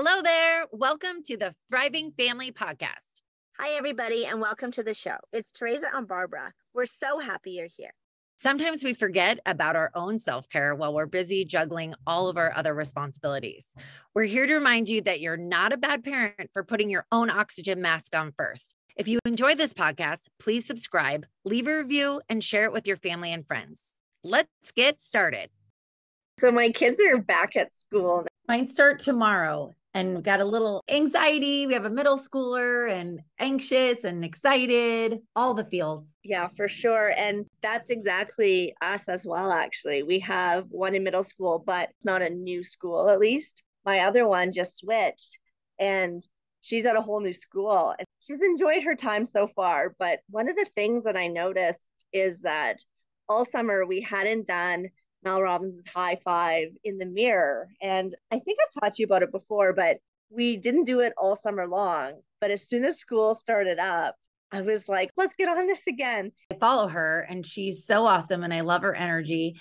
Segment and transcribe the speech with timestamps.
[0.00, 0.66] Hello there.
[0.70, 3.18] Welcome to the Thriving Family Podcast.
[3.58, 5.16] Hi, everybody, and welcome to the show.
[5.32, 6.52] It's Teresa and Barbara.
[6.72, 7.90] We're so happy you're here.
[8.36, 12.52] Sometimes we forget about our own self care while we're busy juggling all of our
[12.54, 13.66] other responsibilities.
[14.14, 17.28] We're here to remind you that you're not a bad parent for putting your own
[17.28, 18.76] oxygen mask on first.
[18.94, 22.98] If you enjoy this podcast, please subscribe, leave a review, and share it with your
[22.98, 23.82] family and friends.
[24.22, 25.50] Let's get started.
[26.38, 28.28] So, my kids are back at school.
[28.46, 31.66] Mine start tomorrow and we got a little anxiety.
[31.66, 36.06] We have a middle schooler and anxious and excited, all the feels.
[36.22, 37.10] Yeah, for sure.
[37.16, 40.04] And that's exactly us as well, actually.
[40.04, 43.64] We have one in middle school, but it's not a new school, at least.
[43.84, 45.36] My other one just switched
[45.80, 46.22] and
[46.60, 49.96] she's at a whole new school and she's enjoyed her time so far.
[49.98, 51.80] But one of the things that I noticed
[52.12, 52.78] is that
[53.28, 54.90] all summer we hadn't done
[55.22, 57.68] Mel Robbins' high five in the mirror.
[57.82, 59.98] And I think I've taught you about it before, but
[60.30, 62.20] we didn't do it all summer long.
[62.40, 64.14] But as soon as school started up,
[64.52, 66.32] I was like, let's get on this again.
[66.50, 69.60] I follow her and she's so awesome and I love her energy.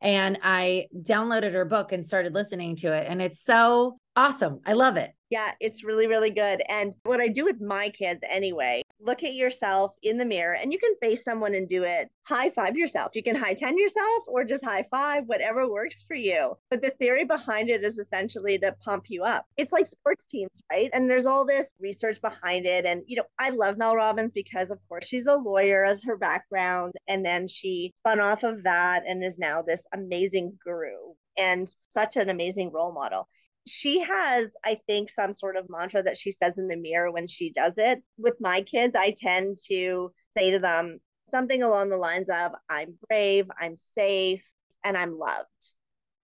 [0.00, 3.06] And I downloaded her book and started listening to it.
[3.08, 4.60] And it's so awesome.
[4.66, 5.12] I love it.
[5.30, 6.62] Yeah, it's really, really good.
[6.68, 10.72] And what I do with my kids anyway, look at yourself in the mirror and
[10.72, 12.08] you can face someone and do it.
[12.24, 13.12] High five yourself.
[13.14, 16.56] You can high 10 yourself or just high five, whatever works for you.
[16.70, 19.46] But the theory behind it is essentially to pump you up.
[19.56, 20.90] It's like sports teams, right?
[20.92, 22.84] And there's all this research behind it.
[22.84, 26.16] And, you know, I love Mel Robbins because, of course, she's a lawyer as her
[26.16, 26.92] background.
[27.08, 32.16] And then she spun off of that and is now this amazing guru and such
[32.16, 33.28] an amazing role model
[33.66, 37.26] she has, I think, some sort of mantra that she says in the mirror when
[37.26, 38.02] she does it.
[38.18, 40.98] With my kids, I tend to say to them
[41.30, 44.44] something along the lines of, I'm brave, I'm safe,
[44.84, 45.46] and I'm loved.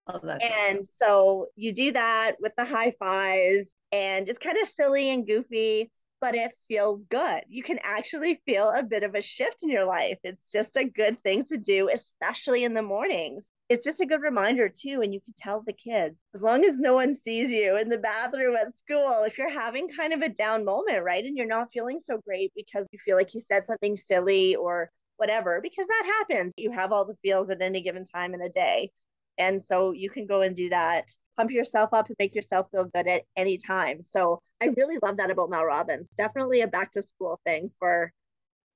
[0.07, 0.85] Oh, and awesome.
[0.85, 5.91] so you do that with the high fives, and it's kind of silly and goofy
[6.21, 7.43] but it feels good.
[7.49, 10.19] You can actually feel a bit of a shift in your life.
[10.25, 13.51] It's just a good thing to do, especially in the mornings.
[13.69, 15.01] It's just a good reminder, too.
[15.03, 17.99] And you can tell the kids, as long as no one sees you in the
[17.99, 21.25] bathroom at school, if you're having kind of a down moment, right?
[21.25, 24.91] And you're not feeling so great because you feel like you said something silly or
[25.17, 26.53] whatever, because that happens.
[26.57, 28.91] You have all the feels at any given time in a day.
[29.37, 32.85] And so you can go and do that pump yourself up and make yourself feel
[32.85, 34.03] good at any time.
[34.03, 36.09] So I really love that about Mel Robbins.
[36.17, 38.13] Definitely a back to school thing for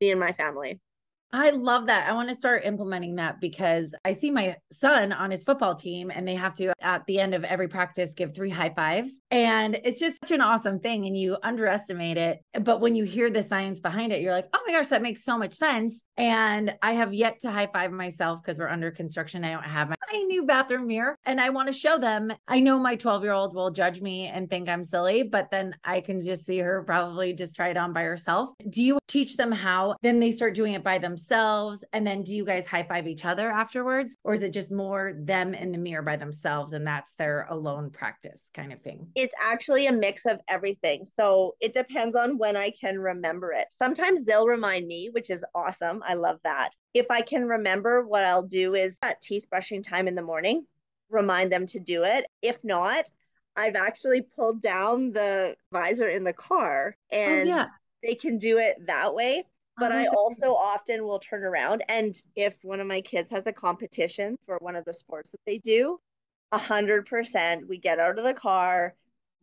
[0.01, 0.81] me and my family.
[1.35, 2.07] I love that.
[2.07, 6.11] I want to start implementing that because I see my son on his football team
[6.11, 9.15] and they have to, at the end of every practice, give three high fives.
[9.31, 11.07] And it's just such an awesome thing.
[11.07, 12.41] And you underestimate it.
[12.61, 15.25] But when you hear the science behind it, you're like, oh my gosh, that makes
[15.25, 16.03] so much sense.
[16.19, 19.43] And I have yet to high five myself because we're under construction.
[19.43, 22.33] I don't have my new bathroom mirror and I want to show them.
[22.49, 25.75] I know my 12 year old will judge me and think I'm silly, but then
[25.85, 28.51] I can just see her probably just try it on by herself.
[28.69, 29.97] Do you teach them how?
[30.03, 31.85] Then they start doing it by themselves.
[31.93, 34.17] And then do you guys high five each other afterwards?
[34.25, 37.91] Or is it just more them in the mirror by themselves and that's their alone
[37.91, 39.09] practice kind of thing?
[39.15, 41.05] It's actually a mix of everything.
[41.05, 43.69] So it depends on when I can remember it.
[43.71, 46.03] Sometimes they'll remind me, which is awesome.
[46.07, 46.71] I love that.
[46.95, 50.67] If I can remember, what I'll do is at teeth brushing time in the morning,
[51.11, 52.27] remind them to do it.
[52.41, 53.11] If not,
[53.57, 57.67] I've actually pulled down the visor in the car oh, and oh, yeah.
[58.03, 59.45] they can do it that way.
[59.79, 63.47] But oh, I also often will turn around and if one of my kids has
[63.47, 65.99] a competition for one of the sports that they do,
[66.53, 68.95] a hundred percent we get out of the car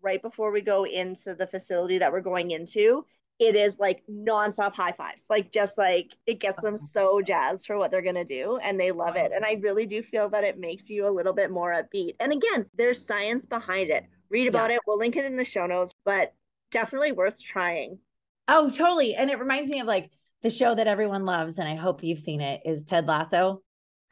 [0.01, 3.03] right before we go into the facility that we're going into
[3.39, 5.23] it is like nonstop high fives.
[5.29, 6.85] Like just like it gets them uh-huh.
[6.85, 9.31] so jazzed for what they're gonna do and they love it.
[9.33, 12.15] And I really do feel that it makes you a little bit more upbeat.
[12.19, 14.03] And again, there's science behind it.
[14.29, 14.75] Read about yeah.
[14.75, 14.81] it.
[14.85, 16.33] We'll link it in the show notes, but
[16.69, 17.97] definitely worth trying.
[18.47, 19.15] Oh, totally.
[19.15, 20.11] And it reminds me of like
[20.41, 23.61] the show that everyone loves, and I hope you've seen it, is Ted Lasso.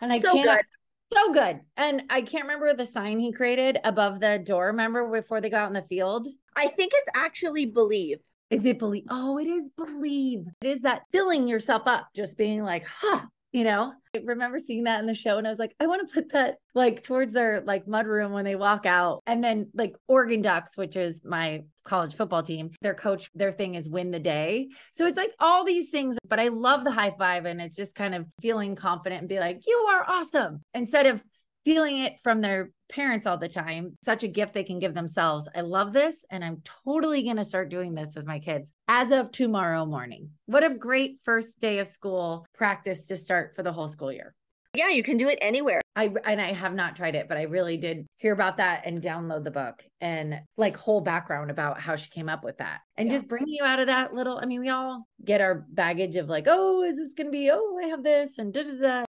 [0.02, 1.18] And I so can't good.
[1.18, 1.60] so good.
[1.76, 4.68] And I can't remember the sign he created above the door.
[4.68, 6.28] Remember before they got out in the field?
[6.56, 8.20] I think it's actually believe.
[8.50, 9.04] Is it believe?
[9.10, 10.46] Oh, it is believe.
[10.62, 14.84] It is that filling yourself up, just being like, huh, you know i remember seeing
[14.84, 17.34] that in the show and i was like i want to put that like towards
[17.34, 21.22] their like mud room when they walk out and then like oregon ducks which is
[21.24, 25.34] my college football team their coach their thing is win the day so it's like
[25.40, 28.76] all these things but i love the high five and it's just kind of feeling
[28.76, 31.22] confident and be like you are awesome instead of
[31.68, 33.98] feeling it from their parents all the time.
[34.02, 35.50] Such a gift they can give themselves.
[35.54, 36.24] I love this.
[36.32, 40.30] And I'm totally going to start doing this with my kids as of tomorrow morning.
[40.46, 44.34] What a great first day of school practice to start for the whole school year.
[44.76, 45.82] Yeah, you can do it anywhere.
[45.98, 49.02] I and I have not tried it, but I really did hear about that and
[49.02, 52.82] download the book and like whole background about how she came up with that.
[52.96, 53.16] And yeah.
[53.16, 56.30] just bring you out of that little I mean, we all get our baggage of
[56.30, 59.07] like, oh, is this going to be oh, I have this and da da da.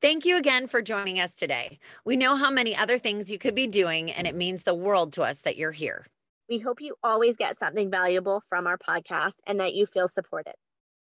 [0.00, 1.78] Thank you again for joining us today.
[2.04, 5.12] We know how many other things you could be doing, and it means the world
[5.14, 6.06] to us that you're here.
[6.48, 10.54] We hope you always get something valuable from our podcast and that you feel supported.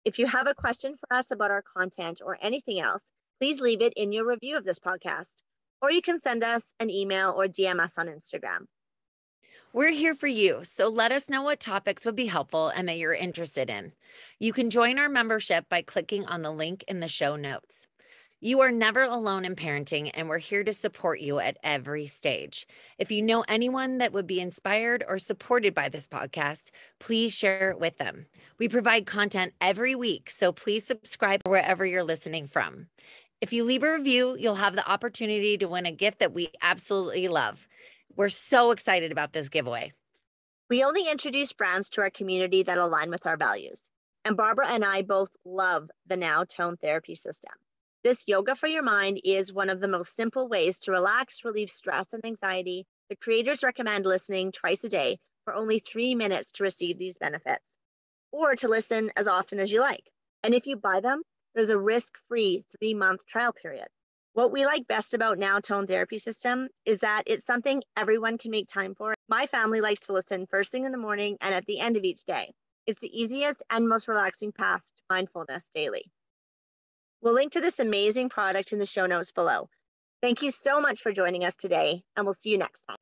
[0.04, 3.10] If you have a question for us about our content or anything else,
[3.40, 5.36] please leave it in your review of this podcast,
[5.80, 8.66] or you can send us an email or DM us on Instagram.
[9.72, 12.98] We're here for you, so let us know what topics would be helpful and that
[12.98, 13.92] you're interested in.
[14.38, 17.86] You can join our membership by clicking on the link in the show notes.
[18.42, 22.66] You are never alone in parenting, and we're here to support you at every stage.
[22.96, 26.70] If you know anyone that would be inspired or supported by this podcast,
[27.00, 28.24] please share it with them.
[28.58, 32.86] We provide content every week, so please subscribe wherever you're listening from.
[33.42, 36.48] If you leave a review, you'll have the opportunity to win a gift that we
[36.62, 37.68] absolutely love.
[38.16, 39.92] We're so excited about this giveaway.
[40.70, 43.90] We only introduce brands to our community that align with our values.
[44.24, 47.52] And Barbara and I both love the Now Tone Therapy System.
[48.02, 51.68] This yoga for your mind is one of the most simple ways to relax, relieve
[51.70, 52.86] stress and anxiety.
[53.10, 57.78] The creators recommend listening twice a day for only three minutes to receive these benefits,
[58.32, 60.10] or to listen as often as you like.
[60.42, 61.20] And if you buy them,
[61.54, 63.88] there's a risk free three month trial period.
[64.32, 68.50] What we like best about Now Tone Therapy System is that it's something everyone can
[68.50, 69.12] make time for.
[69.28, 72.04] My family likes to listen first thing in the morning and at the end of
[72.04, 72.54] each day.
[72.86, 76.10] It's the easiest and most relaxing path to mindfulness daily.
[77.22, 79.68] We'll link to this amazing product in the show notes below.
[80.22, 82.99] Thank you so much for joining us today, and we'll see you next time.